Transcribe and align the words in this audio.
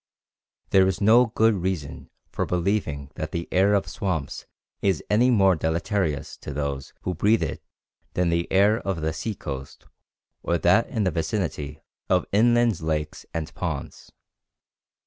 There 0.71 0.87
is 0.87 0.99
no 0.99 1.27
good 1.27 1.53
reason 1.53 2.09
for 2.31 2.47
believing 2.47 3.11
that 3.13 3.31
the 3.31 3.47
air 3.51 3.75
of 3.75 3.87
swamps 3.87 4.47
is 4.81 5.03
any 5.11 5.29
more 5.29 5.55
deleterious 5.55 6.37
to 6.37 6.51
those 6.51 6.91
who 7.01 7.13
breathe 7.13 7.43
it 7.43 7.61
than 8.15 8.29
the 8.29 8.51
air 8.51 8.79
of 8.79 9.01
the 9.01 9.13
sea 9.13 9.35
coast 9.35 9.85
or 10.41 10.57
that 10.57 10.87
in 10.89 11.03
the 11.03 11.11
vicinity 11.11 11.83
of 12.09 12.25
inland 12.31 12.81
lakes 12.81 13.27
and 13.31 13.53
ponds. 13.53 14.11